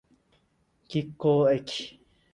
[0.87, 1.99] 桔梗駅